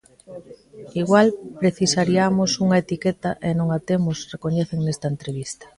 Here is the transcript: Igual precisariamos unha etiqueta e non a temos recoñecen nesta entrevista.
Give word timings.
Igual 1.01 1.27
precisariamos 1.61 2.51
unha 2.65 2.79
etiqueta 2.83 3.29
e 3.49 3.51
non 3.59 3.67
a 3.77 3.79
temos 3.89 4.17
recoñecen 4.33 4.79
nesta 4.81 5.07
entrevista. 5.13 5.65